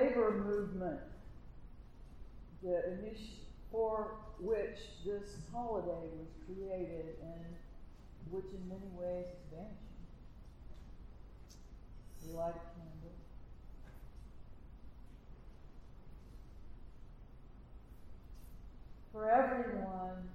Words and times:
labor 0.00 0.42
movement 0.46 1.00
the 2.62 2.82
for 3.70 4.16
which 4.40 4.78
this 5.04 5.36
holiday 5.52 6.08
was 6.18 6.28
created 6.44 7.16
and 7.22 7.44
which 8.30 8.44
in 8.46 8.68
many 8.68 8.90
ways 8.94 9.26
is 9.26 9.42
vanishing. 9.50 9.76
We 12.26 12.34
light 12.34 12.50
a 12.50 12.64
candle. 12.76 13.14
For 19.12 19.30
everyone 19.30 20.28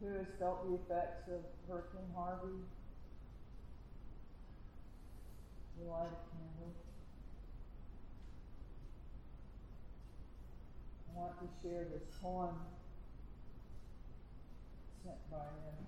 who 0.00 0.08
has 0.14 0.26
felt 0.38 0.68
the 0.68 0.74
effects 0.76 1.28
of 1.28 1.40
Hurricane 1.68 2.10
Harvey, 2.14 2.56
we 5.78 5.88
light 5.88 6.06
a 6.06 6.20
candle. 6.30 6.89
Want 11.14 11.32
to 11.40 11.46
share 11.62 11.84
this 11.92 12.02
poem 12.22 12.54
sent 15.04 15.30
by 15.30 15.38
him, 15.38 15.86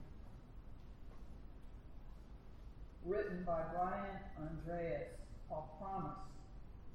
written 3.05 3.45
by 3.45 3.61
Brian 3.73 4.17
Andreas 4.39 5.11
called 5.49 5.69
Promise. 5.81 6.19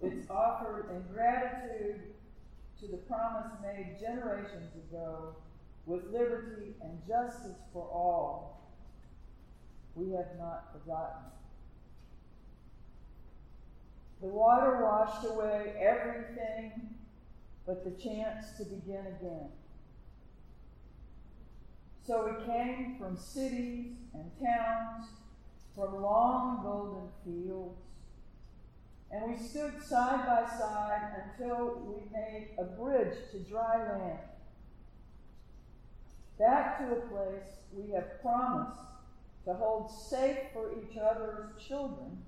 It's 0.02 0.30
offered 0.30 0.90
in 0.92 1.14
gratitude 1.14 2.02
to 2.80 2.88
the 2.88 2.98
promise 2.98 3.52
made 3.64 3.98
generations 4.00 4.74
ago 4.76 5.36
with 5.86 6.04
liberty 6.12 6.76
and 6.82 7.00
justice 7.08 7.58
for 7.74 7.84
all. 7.84 8.74
We 9.96 10.12
have 10.12 10.38
not 10.38 10.72
forgotten. 10.74 11.24
The 14.22 14.28
water 14.28 14.84
washed 14.84 15.26
away 15.26 15.74
everything 15.80 16.97
but 17.68 17.84
the 17.84 17.92
chance 18.02 18.52
to 18.58 18.64
begin 18.64 19.06
again. 19.20 19.50
So 22.06 22.26
we 22.26 22.46
came 22.46 22.96
from 22.98 23.18
cities 23.18 23.98
and 24.14 24.32
towns, 24.42 25.08
from 25.76 26.02
long 26.02 26.62
golden 26.64 27.10
fields, 27.26 27.82
and 29.12 29.30
we 29.30 29.38
stood 29.38 29.84
side 29.84 30.26
by 30.26 30.50
side 30.58 31.24
until 31.26 31.84
we 31.86 32.10
made 32.18 32.52
a 32.58 32.64
bridge 32.64 33.18
to 33.32 33.40
dry 33.40 33.78
land. 33.78 34.20
Back 36.40 36.80
to 36.80 36.96
a 36.96 37.02
place 37.10 37.52
we 37.74 37.92
have 37.92 38.22
promised 38.22 38.80
to 39.46 39.54
hold 39.54 39.92
safe 39.92 40.38
for 40.54 40.72
each 40.72 40.98
other's 40.98 41.50
children. 41.68 42.24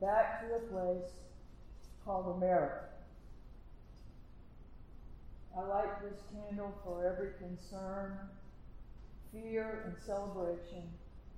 Back 0.00 0.40
to 0.40 0.54
a 0.54 0.60
place 0.60 1.10
called 2.04 2.36
America. 2.36 2.93
I 5.56 5.62
light 5.62 6.02
this 6.02 6.20
candle 6.32 6.74
for 6.82 7.06
every 7.06 7.30
concern, 7.38 8.18
fear, 9.32 9.84
and 9.86 9.94
celebration 10.04 10.82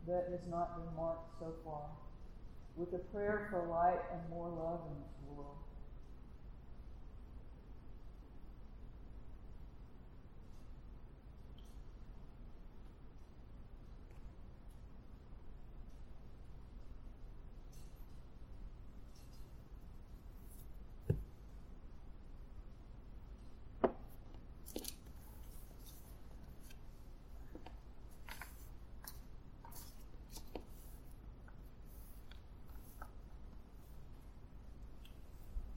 that 0.06 0.28
has 0.31 0.41
not 0.48 0.77
been 0.77 0.97
marked 0.97 1.39
so 1.39 1.53
far, 1.64 1.84
with 2.77 2.94
a 2.94 2.98
prayer 3.12 3.48
for 3.50 3.67
light 3.67 4.00
and 4.12 4.31
more 4.31 4.48
love 4.48 4.81
in 4.89 5.03
this 5.03 5.17
world. 5.28 5.56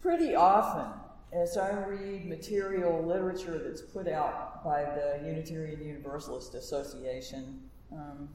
Pretty 0.10 0.34
often 0.34 0.88
as 1.32 1.56
I 1.56 1.70
read 1.84 2.26
material 2.26 3.06
literature 3.06 3.62
that's 3.64 3.84
put 3.84 4.08
out 4.08 4.64
by 4.64 4.82
the 4.82 5.22
Unitarian 5.24 5.84
Universalist 5.84 6.56
Association, 6.56 7.62
um, 7.92 8.28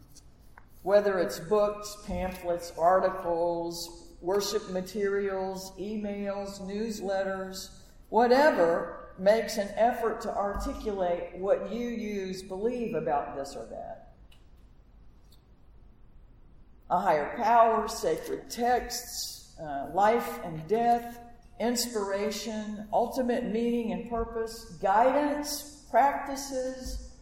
whether 0.85 1.19
it's 1.19 1.41
books, 1.41 1.97
pamphlets, 2.07 2.73
articles, 2.79 4.15
worship 4.21 4.71
materials, 4.71 5.73
emails, 5.77 6.61
newsletters, 6.61 7.71
whatever 8.09 9.09
makes 9.19 9.59
an 9.59 9.69
effort 9.75 10.21
to 10.21 10.33
articulate 10.33 11.35
what 11.39 11.73
UUs 11.73 12.47
believe 12.47 12.95
about 12.95 13.35
this 13.35 13.57
or 13.57 13.67
that. 13.67 14.13
A 16.89 17.01
higher 17.01 17.35
power, 17.37 17.89
sacred 17.89 18.49
texts, 18.49 19.57
uh, 19.61 19.89
life 19.93 20.39
and 20.45 20.65
death, 20.69 21.19
inspiration, 21.61 22.89
ultimate 22.93 23.45
meaning 23.45 23.93
and 23.93 24.11
purpose, 24.11 24.77
guidance, 24.83 25.85
practices. 25.91 27.13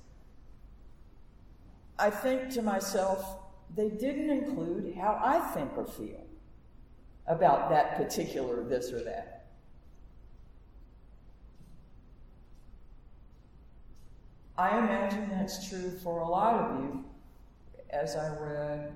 I 1.98 2.10
think 2.10 2.50
to 2.50 2.62
myself, 2.62 3.40
they 3.74 3.88
didn't 3.88 4.30
include 4.30 4.94
how 4.94 5.20
I 5.22 5.38
think 5.54 5.70
or 5.76 5.86
feel 5.86 6.26
about 7.26 7.70
that 7.70 7.96
particular 7.96 8.64
this 8.64 8.92
or 8.92 9.04
that. 9.04 9.46
I 14.58 14.78
imagine 14.78 15.28
that's 15.30 15.68
true 15.68 15.98
for 16.02 16.20
a 16.20 16.28
lot 16.28 16.54
of 16.54 16.80
you 16.80 17.04
as 17.90 18.16
I 18.16 18.36
read 18.38 18.92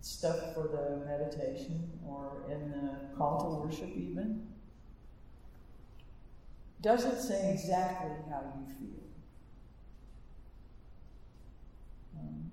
stuff 0.00 0.54
for 0.54 0.68
the 0.68 1.04
meditation 1.06 1.90
or 2.06 2.42
in 2.50 2.70
the 2.70 3.16
call 3.16 3.40
to 3.40 3.66
worship, 3.66 3.90
even, 3.96 4.46
doesn't 6.80 7.20
say 7.20 7.52
exactly 7.52 8.10
how 8.30 8.40
you 8.40 8.74
feel. 8.74 9.02
Um, 12.18 12.50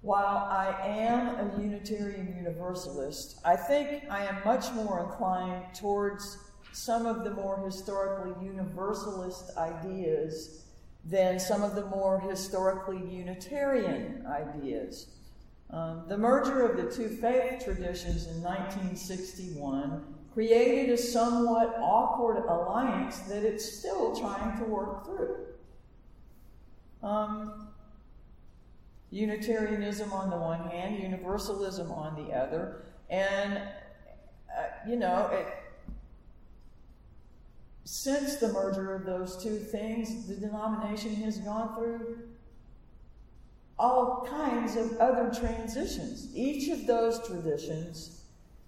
while 0.00 0.48
I 0.50 0.74
am 0.86 1.28
a 1.28 1.62
Unitarian 1.62 2.34
Universalist, 2.36 3.40
I 3.44 3.56
think 3.56 4.04
I 4.10 4.24
am 4.24 4.36
much 4.44 4.72
more 4.72 5.04
inclined 5.04 5.74
towards 5.74 6.38
some 6.72 7.06
of 7.06 7.24
the 7.24 7.30
more 7.30 7.62
historically 7.64 8.32
Universalist 8.44 9.56
ideas 9.56 10.64
than 11.04 11.38
some 11.38 11.62
of 11.62 11.74
the 11.74 11.86
more 11.86 12.20
historically 12.20 12.98
Unitarian 13.10 14.24
ideas. 14.26 15.08
Um, 15.70 16.04
the 16.08 16.16
merger 16.16 16.64
of 16.64 16.76
the 16.76 16.90
two 16.90 17.08
faith 17.08 17.64
traditions 17.64 18.26
in 18.26 18.42
1961 18.42 20.02
created 20.32 20.90
a 20.90 20.96
somewhat 20.96 21.76
awkward 21.78 22.38
alliance 22.48 23.18
that 23.20 23.44
it's 23.44 23.78
still 23.78 24.16
trying 24.16 24.56
to 24.58 24.64
work 24.64 25.04
through. 25.04 25.36
Um, 27.02 27.68
Unitarianism 29.10 30.12
on 30.12 30.30
the 30.30 30.36
one 30.36 30.68
hand, 30.68 31.02
Universalism 31.02 31.90
on 31.90 32.14
the 32.14 32.34
other, 32.34 32.84
and 33.08 33.56
uh, 33.56 34.88
you 34.88 34.96
know, 34.96 35.28
it, 35.32 35.46
since 37.84 38.36
the 38.36 38.48
merger 38.48 38.94
of 38.94 39.04
those 39.04 39.42
two 39.42 39.58
things, 39.58 40.26
the 40.26 40.34
denomination 40.34 41.14
has 41.16 41.38
gone 41.38 41.74
through 41.74 42.18
all 43.78 44.26
kinds 44.28 44.76
of 44.76 44.96
other 44.98 45.30
transitions. 45.38 46.28
Each 46.34 46.68
of 46.68 46.86
those 46.86 47.26
traditions 47.26 48.22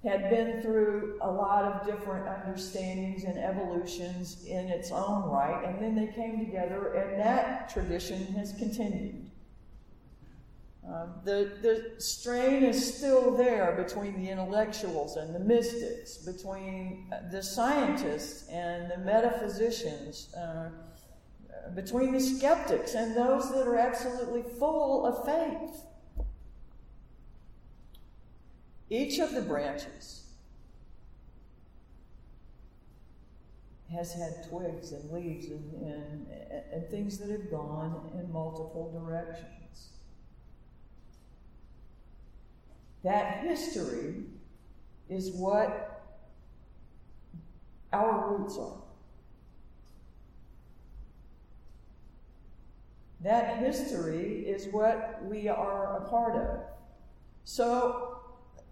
had 0.05 0.31
been 0.31 0.63
through 0.63 1.19
a 1.21 1.31
lot 1.31 1.65
of 1.65 1.87
different 1.87 2.27
understandings 2.27 3.25
and 3.25 3.37
evolutions 3.37 4.45
in 4.47 4.69
its 4.69 4.91
own 4.91 5.29
right, 5.29 5.63
and 5.67 5.83
then 5.83 5.95
they 5.95 6.11
came 6.13 6.39
together, 6.39 6.95
and 6.95 7.21
that 7.21 7.69
tradition 7.69 8.25
has 8.29 8.53
continued. 8.53 9.31
Um, 10.89 11.13
the, 11.25 11.53
the 11.61 12.01
strain 12.01 12.65
is 12.65 12.97
still 12.97 13.37
there 13.37 13.73
between 13.77 14.21
the 14.23 14.31
intellectuals 14.31 15.17
and 15.17 15.35
the 15.35 15.39
mystics, 15.39 16.17
between 16.17 17.13
the 17.31 17.43
scientists 17.43 18.49
and 18.49 18.91
the 18.91 18.99
metaphysicians. 18.99 20.35
Uh, 20.35 20.71
between 21.75 22.13
the 22.13 22.21
skeptics 22.21 22.95
and 22.95 23.17
those 23.17 23.51
that 23.53 23.67
are 23.67 23.77
absolutely 23.77 24.43
full 24.59 25.07
of 25.07 25.25
faith. 25.25 25.83
Each 28.89 29.19
of 29.21 29.33
the 29.33 29.43
branches 29.43 30.25
has 33.93 34.13
had 34.13 34.49
twigs 34.49 34.93
and 34.93 35.11
leaves 35.11 35.47
and, 35.47 35.83
and, 35.83 36.27
and 36.73 36.89
things 36.91 37.19
that 37.19 37.31
have 37.31 37.51
gone 37.51 38.11
in 38.15 38.33
multiple 38.33 38.91
directions. 38.93 39.91
That 43.03 43.45
history 43.45 44.25
is 45.09 45.31
what 45.33 46.03
our 47.93 48.29
roots 48.29 48.57
are. 48.59 48.90
That 53.23 53.59
history 53.59 54.47
is 54.47 54.69
what 54.69 55.21
we 55.25 55.49
are 55.49 55.97
a 55.99 56.09
part 56.09 56.37
of. 56.37 56.61
So, 57.45 58.21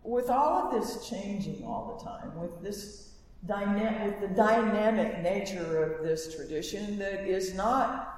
with 0.02 0.30
all 0.30 0.66
of 0.66 0.72
this 0.72 1.08
changing 1.08 1.64
all 1.64 1.98
the 1.98 2.04
time, 2.04 2.40
with 2.40 2.62
this 2.62 3.12
dyna- 3.46 4.04
with 4.04 4.20
the 4.20 4.34
dynamic 4.34 5.22
nature 5.22 5.82
of 5.82 6.02
this 6.02 6.34
tradition 6.34 6.98
that 6.98 7.26
is 7.26 7.54
not 7.54 8.14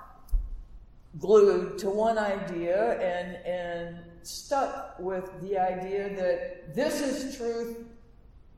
glued 1.19 1.79
to 1.79 1.91
one 1.91 2.17
idea 2.19 2.93
and 3.01 3.37
and 3.45 3.99
stuck 4.23 4.97
with 4.99 5.29
the 5.41 5.59
idea 5.59 6.15
that 6.15 6.75
this 6.75 7.01
is 7.01 7.37
truth 7.37 7.85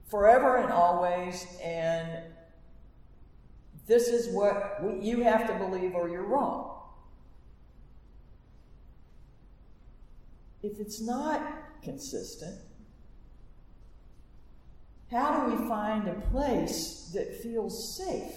forever 0.08 0.58
and 0.58 0.70
always, 0.70 1.46
and 1.62 2.24
this 3.86 4.08
is 4.08 4.28
what 4.34 4.80
you 5.00 5.22
have 5.22 5.46
to 5.46 5.54
believe 5.54 5.94
or 5.94 6.08
you're 6.08 6.26
wrong. 6.26 6.81
If 10.62 10.79
it's 10.79 11.00
not 11.00 11.43
consistent, 11.82 12.59
how 15.11 15.44
do 15.44 15.55
we 15.55 15.69
find 15.69 16.09
a 16.09 16.14
place 16.31 17.11
that 17.12 17.37
feels 17.43 17.97
safe, 17.97 18.32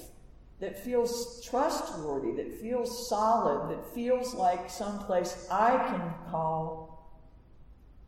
that 0.59 0.83
feels 0.83 1.45
trustworthy, 1.45 2.31
that 2.33 2.59
feels 2.59 3.07
solid, 3.07 3.69
that 3.69 3.93
feels 3.93 4.33
like 4.33 4.69
someplace 4.69 5.47
I 5.49 5.77
can 5.87 6.13
call 6.29 7.15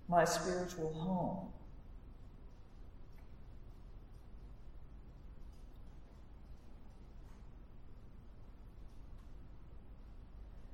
my 0.10 0.26
spiritual 0.26 0.92
home? 0.94 1.48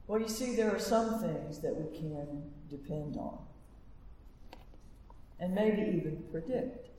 Well, 0.07 0.22
you 0.22 0.28
see, 0.28 0.56
there 0.56 0.75
are 0.75 0.80
some 0.80 1.19
things 1.19 1.60
that 1.62 1.75
we 1.75 1.98
can 1.98 2.51
depend 2.78 3.16
on, 3.18 3.38
and 5.40 5.54
maybe 5.54 5.81
even 5.98 6.24
predict. 6.31 6.90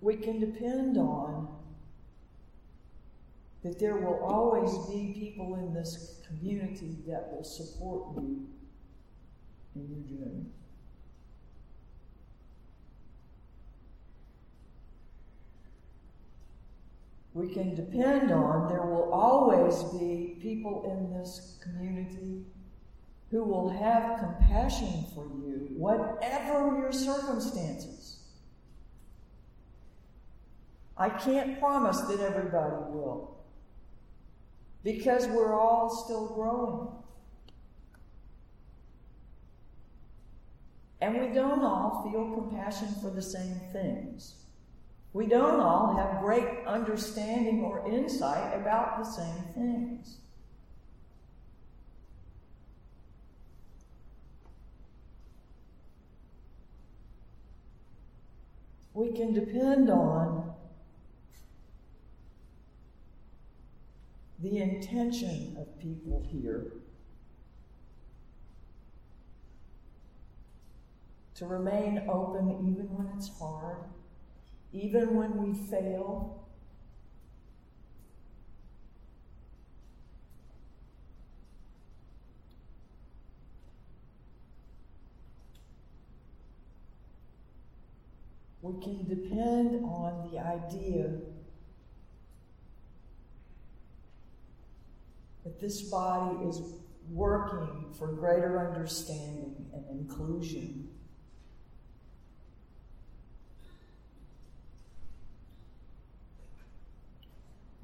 We 0.00 0.16
can 0.16 0.38
depend 0.38 0.98
on 0.98 1.48
that 3.62 3.78
there 3.78 3.96
will 3.96 4.22
always 4.22 4.76
be 4.88 5.18
people 5.18 5.54
in 5.54 5.72
this 5.72 6.20
community 6.28 6.96
that 7.08 7.32
will 7.32 7.44
support 7.44 8.14
you 8.16 8.46
in 9.74 9.88
your 9.88 10.18
journey. 10.18 10.44
We 17.34 17.52
can 17.52 17.74
depend 17.74 18.30
on, 18.30 18.68
there 18.68 18.86
will 18.86 19.12
always 19.12 19.82
be 19.98 20.38
people 20.40 20.84
in 20.90 21.18
this 21.18 21.58
community 21.60 22.44
who 23.30 23.42
will 23.42 23.68
have 23.68 24.20
compassion 24.20 25.04
for 25.12 25.24
you, 25.24 25.68
whatever 25.76 26.78
your 26.78 26.92
circumstances. 26.92 28.20
I 30.96 31.08
can't 31.08 31.58
promise 31.58 32.00
that 32.02 32.20
everybody 32.20 32.76
will, 32.92 33.44
because 34.84 35.26
we're 35.26 35.58
all 35.60 35.90
still 35.90 36.28
growing. 36.28 36.88
And 41.00 41.20
we 41.20 41.34
don't 41.34 41.64
all 41.64 42.08
feel 42.08 42.32
compassion 42.32 42.88
for 43.02 43.10
the 43.10 43.20
same 43.20 43.60
things. 43.72 44.43
We 45.14 45.26
don't 45.28 45.60
all 45.60 45.94
have 45.94 46.20
great 46.20 46.66
understanding 46.66 47.62
or 47.62 47.88
insight 47.88 48.60
about 48.60 48.98
the 48.98 49.04
same 49.04 49.44
things. 49.54 50.16
We 58.92 59.12
can 59.12 59.32
depend 59.32 59.88
on 59.88 60.52
the 64.40 64.58
intention 64.58 65.56
of 65.60 65.78
people 65.78 66.26
here 66.28 66.72
to 71.36 71.46
remain 71.46 72.02
open 72.08 72.68
even 72.68 72.86
when 72.96 73.16
it's 73.16 73.30
hard 73.38 73.84
even 74.74 75.14
when 75.14 75.36
we 75.36 75.54
fail. 75.70 76.48
We 88.62 88.82
can 88.82 89.06
depend 89.06 89.84
on 89.84 90.28
the 90.32 90.40
idea 90.40 91.12
that 95.44 95.60
this 95.60 95.82
body 95.82 96.48
is 96.48 96.60
working 97.10 97.92
for 97.96 98.08
greater 98.08 98.66
understanding 98.66 99.66
and 99.72 99.84
inclusion. 99.90 100.88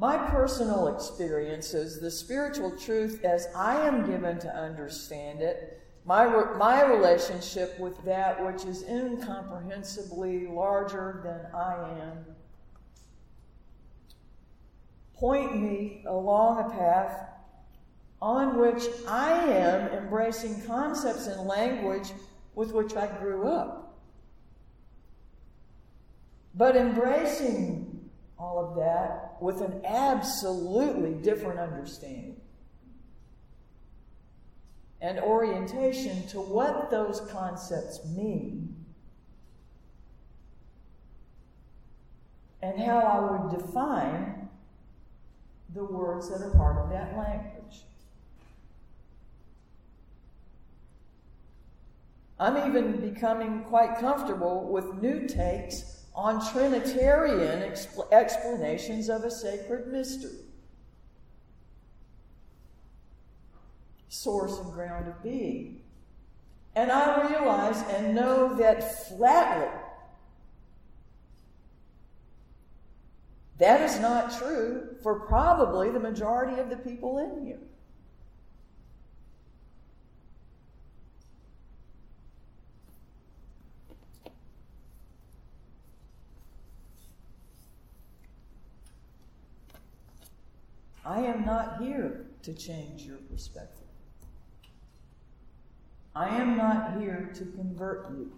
My 0.00 0.17
personal 0.17 0.88
experiences, 0.88 2.00
the 2.00 2.11
spiritual 2.11 2.70
truth 2.70 3.23
as 3.23 3.49
I 3.55 3.87
am 3.87 4.11
given 4.11 4.38
to 4.38 4.49
understand 4.49 5.43
it, 5.43 5.79
my, 6.06 6.25
my 6.56 6.82
relationship 6.87 7.79
with 7.79 8.02
that 8.06 8.43
which 8.43 8.64
is 8.64 8.82
incomprehensibly 8.85 10.47
larger 10.47 11.20
than 11.23 11.55
I 11.55 11.75
am, 12.00 12.25
point 15.12 15.61
me 15.61 16.02
along 16.06 16.64
a 16.64 16.75
path 16.75 17.29
on 18.23 18.58
which 18.58 18.85
I 19.06 19.32
am 19.32 19.88
embracing 19.88 20.62
concepts 20.62 21.26
and 21.26 21.47
language 21.47 22.11
with 22.55 22.73
which 22.73 22.97
I 22.97 23.07
grew 23.19 23.49
up. 23.49 23.99
But 26.54 26.75
embracing 26.75 27.89
all 28.40 28.59
of 28.59 28.75
that 28.76 29.37
with 29.40 29.61
an 29.61 29.82
absolutely 29.85 31.12
different 31.23 31.61
understanding 31.61 32.40
and 35.02 35.18
orientation 35.18 36.26
to 36.28 36.40
what 36.40 36.90
those 36.90 37.20
concepts 37.30 38.04
mean 38.06 38.75
and 42.62 42.78
how 42.78 42.99
I 42.99 43.20
would 43.20 43.59
define 43.59 44.49
the 45.75 45.85
words 45.85 46.30
that 46.30 46.42
are 46.42 46.50
part 46.50 46.78
of 46.78 46.90
that 46.90 47.16
language. 47.16 47.85
I'm 52.38 52.68
even 52.68 53.00
becoming 53.00 53.64
quite 53.64 53.99
comfortable 53.99 54.68
with 54.70 55.02
new 55.02 55.26
takes 55.26 56.00
on 56.14 56.45
Trinitarian 56.52 57.61
expl- 57.71 58.11
explanations 58.12 59.09
of 59.09 59.25
a 59.25 59.31
sacred 59.31 59.88
mystery. 59.88 60.38
Source 64.09 64.59
and 64.59 64.73
ground 64.73 65.09
of 65.09 65.23
being. 65.23 65.83
And 66.75 66.90
I 66.90 67.29
realize 67.29 67.83
and 67.95 68.14
know 68.14 68.55
that 68.57 69.09
flatly 69.09 69.69
that 73.61 73.83
is 73.83 74.00
not 74.00 74.37
true 74.38 74.97
for 75.02 75.21
probably 75.21 75.90
the 75.90 76.00
majority 76.00 76.61
of 76.61 76.71
the 76.71 76.76
people 76.76 77.19
in 77.19 77.47
here. 77.47 77.61
I 91.11 91.23
am 91.23 91.45
not 91.45 91.83
here 91.83 92.26
to 92.43 92.55
change 92.55 93.02
your 93.02 93.17
perspective. 93.17 93.88
I 96.14 96.29
am 96.29 96.57
not 96.57 97.00
here 97.00 97.33
to 97.35 97.45
convert 97.47 98.12
you. 98.12 98.31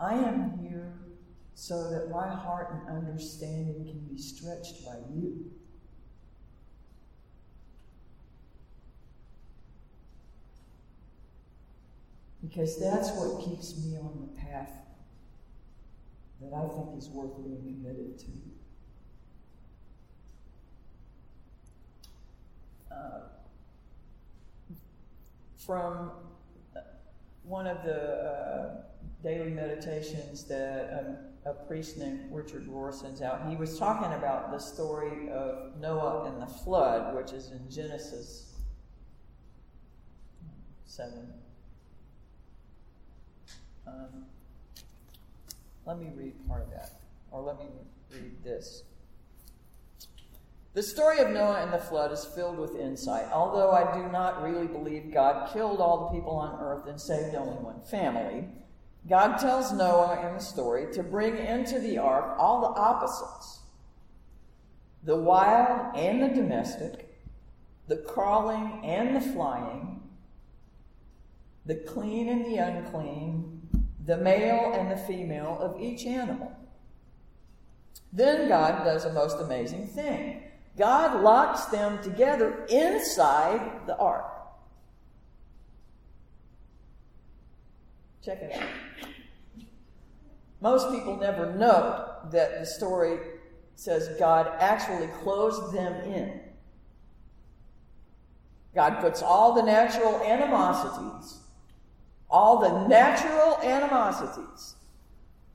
I 0.00 0.14
am 0.14 0.58
here 0.62 0.94
so 1.54 1.90
that 1.90 2.08
my 2.08 2.26
heart 2.26 2.72
and 2.72 2.96
understanding 2.96 3.84
can 3.84 4.00
be 4.10 4.16
stretched 4.16 4.82
by 4.82 4.96
you. 5.14 5.50
Because 12.40 12.80
that's 12.80 13.10
what 13.10 13.44
keeps 13.44 13.76
me 13.84 13.98
on 13.98 14.30
the 14.32 14.40
path 14.40 14.85
that 16.40 16.52
I 16.52 16.68
think 16.68 16.98
is 16.98 17.08
worth 17.08 17.36
being 17.42 17.62
committed 17.62 18.18
to. 18.18 18.26
Uh, 22.94 23.20
from 25.56 26.10
one 27.42 27.66
of 27.66 27.82
the 27.84 28.00
uh, 28.00 28.82
daily 29.22 29.50
meditations 29.50 30.44
that 30.44 31.06
um, 31.06 31.16
a 31.44 31.54
priest 31.66 31.96
named 31.96 32.20
Richard 32.30 32.66
Rohr 32.66 32.92
sends 32.92 33.22
out, 33.22 33.48
he 33.48 33.56
was 33.56 33.78
talking 33.78 34.12
about 34.12 34.50
the 34.50 34.58
story 34.58 35.30
of 35.30 35.78
Noah 35.80 36.24
and 36.24 36.42
the 36.42 36.46
flood, 36.46 37.14
which 37.14 37.32
is 37.32 37.50
in 37.50 37.70
Genesis 37.70 38.54
7. 40.86 41.32
Um, 43.86 44.26
let 45.86 45.98
me 45.98 46.10
read 46.14 46.34
part 46.48 46.62
of 46.62 46.70
that, 46.70 47.00
or 47.30 47.40
let 47.40 47.58
me 47.58 47.66
read 48.12 48.42
this. 48.42 48.82
The 50.74 50.82
story 50.82 51.20
of 51.20 51.30
Noah 51.30 51.62
and 51.62 51.72
the 51.72 51.78
flood 51.78 52.12
is 52.12 52.24
filled 52.24 52.58
with 52.58 52.76
insight. 52.76 53.32
Although 53.32 53.70
I 53.70 53.96
do 53.96 54.12
not 54.12 54.42
really 54.42 54.66
believe 54.66 55.10
God 55.10 55.50
killed 55.52 55.80
all 55.80 56.10
the 56.10 56.18
people 56.18 56.36
on 56.36 56.60
earth 56.60 56.86
and 56.86 57.00
saved 57.00 57.34
only 57.34 57.54
one 57.54 57.80
family, 57.80 58.48
God 59.08 59.38
tells 59.38 59.72
Noah 59.72 60.26
in 60.28 60.34
the 60.34 60.40
story 60.40 60.92
to 60.92 61.02
bring 61.02 61.38
into 61.38 61.78
the 61.78 61.96
ark 61.96 62.36
all 62.38 62.60
the 62.60 62.78
opposites 62.78 63.60
the 65.02 65.16
wild 65.16 65.96
and 65.96 66.20
the 66.20 66.28
domestic, 66.28 67.16
the 67.86 67.96
crawling 67.96 68.84
and 68.84 69.14
the 69.14 69.20
flying, 69.20 70.02
the 71.64 71.76
clean 71.76 72.28
and 72.28 72.44
the 72.44 72.56
unclean, 72.56 73.55
the 74.06 74.16
male 74.16 74.72
and 74.74 74.90
the 74.90 74.96
female 74.96 75.58
of 75.60 75.80
each 75.80 76.06
animal. 76.06 76.52
Then 78.12 78.48
God 78.48 78.84
does 78.84 79.04
a 79.04 79.12
most 79.12 79.38
amazing 79.40 79.88
thing. 79.88 80.44
God 80.78 81.22
locks 81.22 81.66
them 81.66 82.02
together 82.02 82.66
inside 82.68 83.86
the 83.86 83.96
ark. 83.96 84.32
Check 88.22 88.42
it 88.42 88.52
out. 88.60 88.68
Most 90.60 90.90
people 90.90 91.16
never 91.16 91.54
know 91.54 92.10
that 92.30 92.60
the 92.60 92.66
story 92.66 93.18
says 93.74 94.08
God 94.18 94.50
actually 94.58 95.06
closed 95.22 95.72
them 95.74 95.92
in. 96.04 96.40
God 98.74 99.00
puts 99.00 99.22
all 99.22 99.54
the 99.54 99.62
natural 99.62 100.20
animosities, 100.22 101.38
all 102.30 102.58
the 102.58 102.88
natural 102.88 103.58
animosities, 103.62 104.74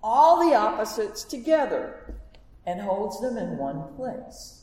all 0.01 0.47
the 0.47 0.55
opposites 0.55 1.23
together, 1.23 2.15
and 2.65 2.79
holds 2.79 3.19
them 3.21 3.37
in 3.37 3.57
one 3.57 3.93
place. 3.95 4.61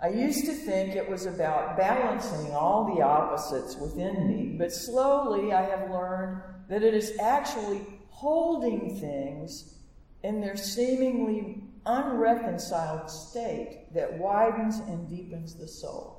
I 0.00 0.10
used 0.10 0.44
to 0.46 0.52
think 0.52 0.94
it 0.94 1.08
was 1.08 1.26
about 1.26 1.76
balancing 1.76 2.52
all 2.52 2.94
the 2.94 3.02
opposites 3.02 3.76
within 3.76 4.28
me, 4.28 4.56
but 4.56 4.72
slowly 4.72 5.52
I 5.52 5.62
have 5.62 5.90
learned 5.90 6.40
that 6.68 6.84
it 6.84 6.94
is 6.94 7.18
actually 7.18 7.84
holding 8.10 9.00
things 9.00 9.74
in 10.22 10.40
their 10.40 10.56
seemingly 10.56 11.62
unreconciled 11.84 13.10
state 13.10 13.92
that 13.94 14.18
widens 14.18 14.78
and 14.78 15.08
deepens 15.08 15.54
the 15.54 15.66
soul. 15.66 16.17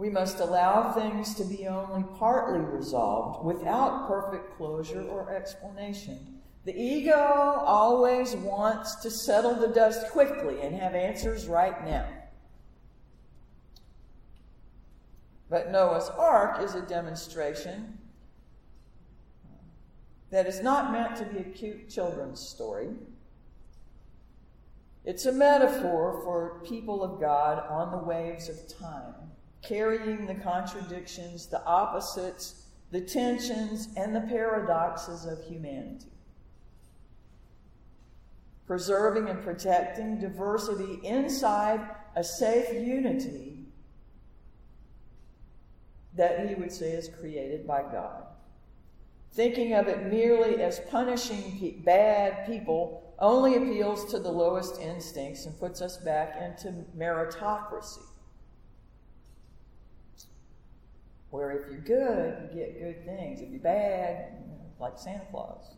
We 0.00 0.08
must 0.08 0.40
allow 0.40 0.92
things 0.92 1.34
to 1.34 1.44
be 1.44 1.66
only 1.66 2.04
partly 2.16 2.60
resolved 2.60 3.44
without 3.44 4.08
perfect 4.08 4.56
closure 4.56 5.06
or 5.06 5.30
explanation. 5.30 6.40
The 6.64 6.74
ego 6.74 7.12
always 7.12 8.34
wants 8.34 8.94
to 9.02 9.10
settle 9.10 9.56
the 9.56 9.68
dust 9.68 10.08
quickly 10.08 10.62
and 10.62 10.74
have 10.74 10.94
answers 10.94 11.48
right 11.48 11.84
now. 11.84 12.08
But 15.50 15.70
Noah's 15.70 16.08
Ark 16.08 16.62
is 16.62 16.74
a 16.74 16.80
demonstration 16.80 17.98
that 20.30 20.46
is 20.46 20.62
not 20.62 20.92
meant 20.92 21.16
to 21.16 21.26
be 21.26 21.40
a 21.40 21.52
cute 21.52 21.90
children's 21.90 22.40
story. 22.40 22.88
It's 25.04 25.26
a 25.26 25.32
metaphor 25.32 26.22
for 26.24 26.62
people 26.64 27.02
of 27.02 27.20
God 27.20 27.62
on 27.68 27.90
the 27.90 27.98
waves 27.98 28.48
of 28.48 28.66
time, 28.78 29.19
carrying 29.62 30.26
the 30.26 30.34
contradictions, 30.34 31.46
the 31.46 31.64
opposites, 31.64 32.66
the 32.90 33.00
tensions, 33.00 33.88
and 33.96 34.14
the 34.14 34.20
paradoxes 34.22 35.24
of 35.26 35.42
humanity 35.44 36.10
preserving 38.70 39.28
and 39.28 39.42
protecting 39.42 40.20
diversity 40.20 41.00
inside 41.02 41.80
a 42.14 42.22
safe 42.22 42.72
unity 42.72 43.66
that 46.14 46.48
he 46.48 46.54
would 46.54 46.70
say 46.70 46.92
is 46.92 47.08
created 47.18 47.66
by 47.66 47.82
God. 47.82 48.22
Thinking 49.32 49.72
of 49.74 49.88
it 49.88 50.06
merely 50.06 50.62
as 50.62 50.78
punishing 50.88 51.58
pe- 51.58 51.80
bad 51.80 52.46
people 52.46 53.12
only 53.18 53.56
appeals 53.56 54.08
to 54.12 54.20
the 54.20 54.30
lowest 54.30 54.80
instincts 54.80 55.46
and 55.46 55.58
puts 55.58 55.82
us 55.82 55.96
back 55.96 56.40
into 56.40 56.72
meritocracy. 56.96 58.04
Where 61.30 61.52
if 61.52 61.70
you're 61.70 61.80
good, 61.80 62.50
you 62.52 62.60
get 62.60 62.80
good 62.80 63.04
things. 63.04 63.40
If 63.40 63.50
you're 63.50 63.60
bad, 63.60 64.32
like 64.80 64.98
Santa 64.98 65.24
Claus. 65.30 65.76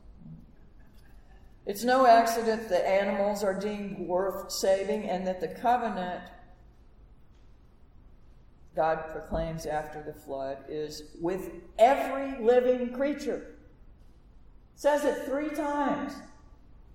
It's 1.66 1.84
no 1.84 2.06
accident 2.06 2.68
that 2.70 2.88
animals 2.88 3.44
are 3.44 3.58
deemed 3.58 3.98
worth 3.98 4.50
saving 4.50 5.08
and 5.08 5.26
that 5.26 5.40
the 5.40 5.48
covenant 5.48 6.22
God 8.74 9.12
proclaims 9.12 9.66
after 9.66 10.02
the 10.02 10.14
flood 10.14 10.58
is 10.68 11.02
with 11.20 11.50
every 11.78 12.42
living 12.42 12.92
creature. 12.92 13.56
says 14.74 15.04
it 15.04 15.26
three 15.26 15.50
times. 15.50 16.14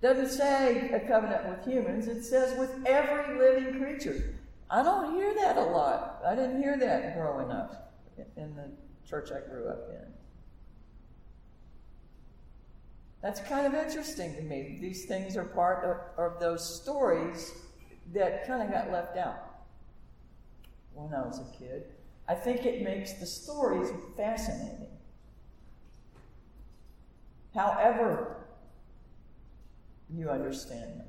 Doesn't 0.02 0.30
say 0.30 0.90
a 0.90 1.00
covenant 1.00 1.48
with 1.48 1.64
humans, 1.64 2.08
it 2.08 2.24
says 2.24 2.58
with 2.58 2.70
every 2.84 3.38
living 3.38 3.78
creature. 3.78 4.34
I 4.70 4.82
don't 4.82 5.14
hear 5.14 5.34
that 5.34 5.56
a 5.56 5.62
lot. 5.62 6.20
I 6.26 6.34
didn't 6.34 6.60
hear 6.60 6.76
that 6.78 7.16
growing 7.16 7.50
up 7.50 7.87
in 8.36 8.54
the 8.54 8.70
church 9.08 9.30
I 9.30 9.40
grew 9.48 9.68
up 9.68 9.88
in. 9.90 10.12
That's 13.22 13.40
kind 13.40 13.66
of 13.66 13.74
interesting 13.74 14.34
to 14.36 14.42
me. 14.42 14.78
These 14.80 15.06
things 15.06 15.36
are 15.36 15.44
part 15.44 15.84
of, 15.84 16.32
of 16.32 16.40
those 16.40 16.80
stories 16.80 17.52
that 18.12 18.46
kind 18.46 18.62
of 18.62 18.70
got 18.70 18.92
left 18.92 19.16
out 19.16 19.64
when 20.94 21.12
I 21.12 21.26
was 21.26 21.40
a 21.40 21.58
kid. 21.58 21.84
I 22.28 22.34
think 22.34 22.64
it 22.64 22.82
makes 22.82 23.14
the 23.14 23.26
stories 23.26 23.88
fascinating. 24.16 24.86
However, 27.54 28.36
you 30.10 30.30
understand 30.30 31.00
them. 31.00 31.06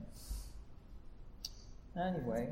Anyway. 1.95 2.49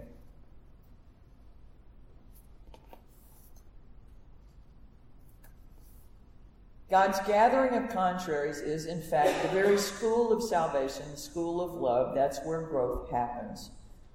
God's 6.89 7.19
gathering 7.27 7.73
of 7.73 7.89
contraries 7.89 8.59
is, 8.59 8.85
in 8.85 9.01
fact, 9.01 9.43
the 9.43 9.49
very 9.49 9.77
school 9.77 10.31
of 10.31 10.41
salvation, 10.41 11.03
the 11.11 11.17
school 11.17 11.59
of 11.59 11.73
love. 11.73 12.15
That's 12.15 12.39
where 12.45 12.61
growth 12.61 13.11
happens. 13.11 13.71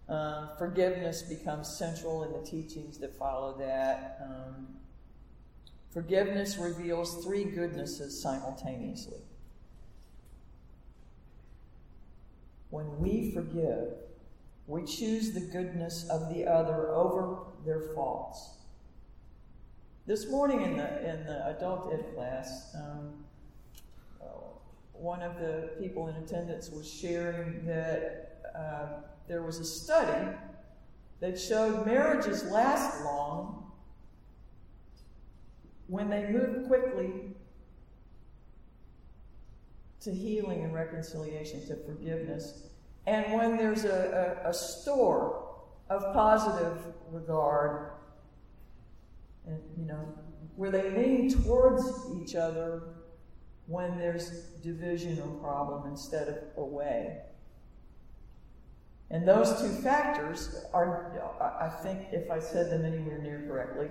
Um, 0.08 0.48
forgiveness 0.58 1.22
becomes 1.22 1.68
central 1.68 2.24
in 2.24 2.32
the 2.32 2.44
teachings 2.44 2.98
that 2.98 3.16
follow 3.18 3.56
that. 3.58 4.18
Um, 4.22 4.68
forgiveness 5.90 6.56
reveals 6.56 7.22
three 7.22 7.44
goodnesses 7.44 8.20
simultaneously. 8.20 9.20
When 12.70 12.98
we 12.98 13.32
forgive, 13.32 13.88
we 14.66 14.84
choose 14.84 15.32
the 15.32 15.40
goodness 15.40 16.08
of 16.08 16.32
the 16.34 16.46
other 16.46 16.88
over 16.88 17.38
their 17.66 17.82
faults. 17.94 18.62
This 20.04 20.28
morning 20.28 20.62
in 20.62 20.76
the 20.76 21.09
in 21.09 21.25
the 21.26 21.47
adult 21.47 21.92
ed 21.92 22.12
class, 22.16 22.75
um, 22.75 23.25
uh, 24.21 24.25
one 24.92 25.23
of 25.23 25.37
the 25.37 25.71
people 25.78 26.09
in 26.09 26.16
attendance 26.16 26.71
was 26.71 26.92
sharing 26.92 27.64
that 27.66 28.40
uh, 28.52 28.87
there 29.28 29.44
was 29.44 29.61
a 29.61 29.64
study 29.64 30.37
that 31.21 31.38
showed 31.38 31.87
marriages 31.87 32.42
last 32.47 33.04
long 33.04 33.71
when 35.87 36.11
they 36.11 36.26
move 36.26 36.66
quickly 36.66 37.37
to 40.00 40.12
healing 40.12 40.64
and 40.64 40.75
reconciliation, 40.75 41.64
to 41.68 41.76
forgiveness, 41.76 42.64
and 43.06 43.32
when 43.32 43.56
there's 43.56 43.85
a, 43.85 44.42
a, 44.44 44.49
a 44.49 44.52
store 44.52 45.61
of 45.88 46.12
positive 46.12 46.78
regard, 47.12 47.92
and 49.46 49.58
you 49.76 49.84
know, 49.87 50.08
where 50.56 50.70
they 50.70 50.90
lean 50.90 51.30
towards 51.30 51.84
each 52.20 52.34
other 52.34 52.82
when 53.66 53.99
there's 53.99 54.30
division 54.62 55.20
or 55.20 55.28
problem 55.40 55.90
instead 55.90 56.28
of 56.28 56.37
away. 56.56 57.18
And 59.11 59.28
those 59.28 59.61
two 59.61 59.68
factors 59.82 60.64
are, 60.72 61.20
I 61.61 61.68
think, 61.82 62.06
if 62.12 62.30
I 62.30 62.38
said 62.38 62.70
them 62.70 62.84
anywhere 62.84 63.18
near 63.18 63.44
correctly, 63.46 63.88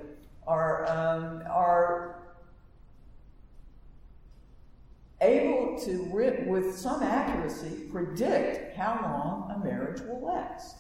are, 0.48 0.90
um, 0.90 1.44
are 1.48 2.34
able 5.22 5.80
to, 5.86 6.10
with 6.48 6.76
some 6.76 7.04
accuracy, 7.04 7.84
predict 7.92 8.76
how 8.76 9.00
long 9.04 9.52
a 9.52 9.64
marriage 9.64 10.02
will 10.02 10.26
last. 10.26 10.78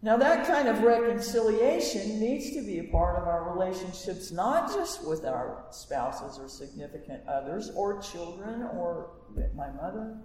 Now, 0.00 0.16
that 0.16 0.46
kind 0.46 0.68
of 0.68 0.82
reconciliation 0.82 2.20
needs 2.20 2.52
to 2.52 2.62
be 2.62 2.78
a 2.78 2.84
part 2.84 3.16
of 3.20 3.26
our 3.26 3.52
relationships, 3.52 4.30
not 4.30 4.72
just 4.72 5.04
with 5.04 5.24
our 5.24 5.64
spouses 5.70 6.38
or 6.38 6.48
significant 6.48 7.26
others 7.26 7.70
or 7.74 8.00
children 8.00 8.62
or 8.62 9.10
my 9.56 9.70
mother. 9.72 10.16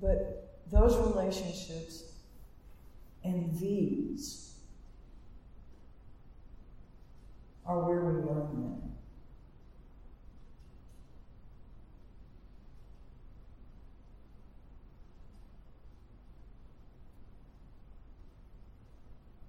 but 0.00 0.58
those 0.72 0.96
relationships 0.96 2.02
and 3.22 3.56
these 3.60 4.51
where 8.22 8.44
we. 8.44 8.82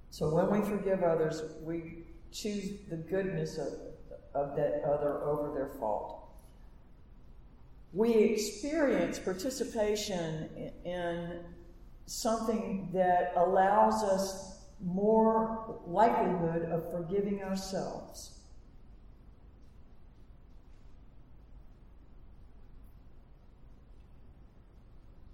So 0.10 0.30
when 0.30 0.51
we 0.51 0.68
forgive 0.68 1.01
others, 1.01 1.42
we 1.63 2.03
choose 2.32 2.70
the 2.88 2.98
goodness 2.98 3.58
of, 3.58 3.74
of 4.36 4.56
that 4.56 4.84
other 4.86 5.24
over 5.24 5.51
their 5.56 5.72
fault. 5.80 6.30
We 7.94 8.13
experience 8.13 9.18
participation 9.18 10.72
in 10.86 11.39
something 12.06 12.89
that 12.94 13.34
allows 13.36 14.03
us 14.03 14.60
more 14.84 15.82
likelihood 15.88 16.63
of 16.72 16.92
forgiving 16.92 17.42
ourselves. 17.42 18.39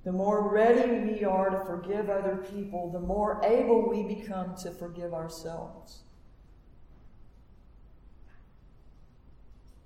The 0.04 0.12
more 0.12 0.50
ready 0.50 1.12
we 1.12 1.24
are 1.26 1.50
to 1.50 1.60
forgive 1.66 2.10
other 2.10 2.38
people, 2.38 2.90
the 2.90 3.02
more 3.02 3.42
able 3.44 3.90
we 3.90 4.04
become 4.04 4.56
to 4.64 4.72
forgive 4.72 5.14
ourselves. 5.14 6.00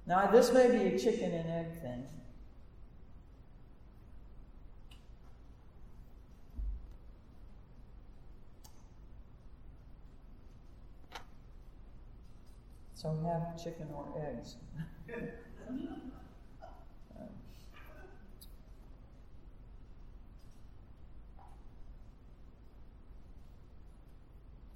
Now, 0.06 0.28
this 0.28 0.54
may 0.54 0.70
be 0.70 0.96
a 0.96 1.00
chicken 1.00 1.34
and 1.34 1.50
egg 1.50 1.82
thing. 1.82 2.04
So 12.94 13.12
we 13.12 13.28
have 13.28 13.62
chicken 13.62 13.88
or 13.94 14.06
eggs. 14.18 14.58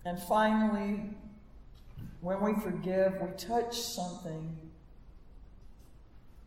and 0.07 0.17
finally, 0.17 1.01
when 2.21 2.39
we 2.39 2.53
forgive, 2.61 3.19
we 3.19 3.27
touch 3.35 3.77
something 3.77 4.55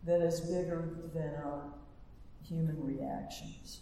that 0.04 0.22
is 0.22 0.40
bigger 0.40 0.88
than 1.12 1.34
our 1.34 1.64
human 2.42 2.82
reactions. 2.82 3.80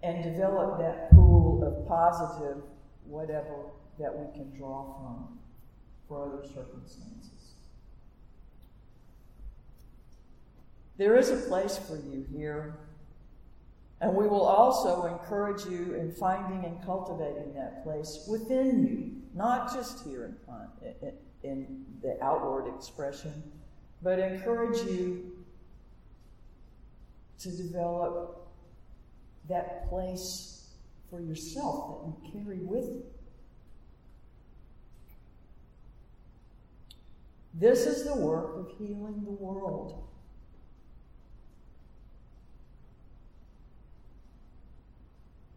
And 0.00 0.22
develop 0.22 0.78
that 0.78 1.10
pool 1.10 1.64
of 1.64 1.88
positive 1.88 2.62
whatever 3.04 3.64
that 3.98 4.16
we 4.16 4.32
can 4.32 4.56
draw 4.56 4.84
from 4.84 5.40
for 6.06 6.22
other 6.22 6.46
circumstances. 6.46 7.54
There 10.98 11.16
is 11.16 11.30
a 11.30 11.48
place 11.48 11.76
for 11.76 11.96
you 11.96 12.24
here, 12.32 12.76
and 14.00 14.14
we 14.14 14.26
will 14.26 14.44
also 14.44 15.06
encourage 15.06 15.64
you 15.64 15.94
in 15.94 16.12
finding 16.12 16.64
and 16.64 16.84
cultivating 16.84 17.54
that 17.54 17.82
place 17.82 18.26
within 18.28 18.86
you, 18.86 19.22
not 19.34 19.72
just 19.72 20.04
here 20.04 20.36
in, 20.82 20.96
in, 21.02 21.12
in 21.42 21.86
the 22.02 22.22
outward 22.22 22.68
expression, 22.74 23.42
but 24.02 24.18
encourage 24.18 24.78
you 24.88 25.32
to 27.38 27.50
develop 27.50 28.48
that 29.48 29.88
place 29.88 30.74
for 31.08 31.20
yourself 31.20 32.04
that 32.04 32.06
you 32.06 32.32
carry 32.32 32.58
with 32.58 32.84
you. 32.84 33.04
This 37.54 37.86
is 37.86 38.04
the 38.04 38.14
work 38.14 38.56
of 38.56 38.70
healing 38.76 39.22
the 39.24 39.30
world. 39.30 40.06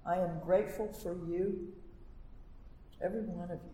I 0.10 0.18
am 0.18 0.40
grateful 0.44 0.92
for 0.92 1.14
you, 1.28 1.68
every 3.00 3.22
one 3.22 3.52
of 3.52 3.60
you. 3.62 3.70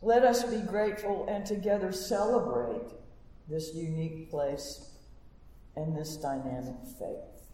Let 0.00 0.24
us 0.24 0.44
be 0.44 0.62
grateful 0.62 1.26
and 1.28 1.44
together 1.44 1.92
celebrate 1.92 2.94
this 3.46 3.74
unique 3.74 4.30
place 4.30 4.88
and 5.76 5.94
this 5.94 6.16
dynamic 6.16 6.76
faith. 6.98 7.49